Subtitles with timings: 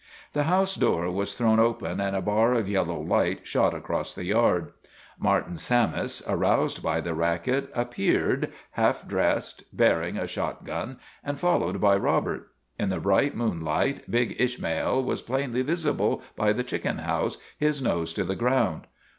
[0.33, 4.25] The house door was thrown open and a bar of yellow light shot across the
[4.25, 4.71] yard.
[5.19, 10.97] Martin Sammis, ISHMAEL 123 aroused by the racket, appeared, half dressed, bear ing a shotgun,
[11.23, 12.49] and followed by Robert.
[12.79, 18.11] In the bright moonlight big Ishmael was plainly visible by the chicken house, his nose
[18.15, 18.87] to the ground.